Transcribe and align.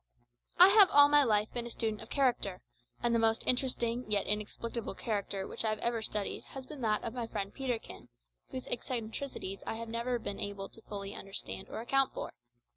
I 0.57 0.69
have 0.69 0.89
all 0.89 1.09
my 1.09 1.23
life 1.23 1.53
been 1.53 1.67
a 1.67 1.69
student 1.69 2.01
of 2.01 2.09
character, 2.09 2.63
and 3.03 3.13
the 3.13 3.19
most 3.19 3.43
interesting 3.45 4.09
yet 4.09 4.25
inexplicable 4.25 4.95
character 4.95 5.45
which 5.47 5.63
I 5.63 5.69
have 5.69 5.77
ever 5.77 6.01
studied 6.01 6.41
has 6.55 6.65
been 6.65 6.81
that 6.81 7.03
of 7.03 7.13
my 7.13 7.27
friend 7.27 7.53
Peterkin, 7.53 8.09
whose 8.49 8.65
eccentricities 8.65 9.61
I 9.67 9.75
have 9.75 9.89
never 9.89 10.17
been 10.17 10.39
able 10.39 10.71
fully 10.89 11.11
to 11.11 11.17
understand 11.19 11.69
or 11.69 11.81
account 11.81 12.15
for. 12.15 12.33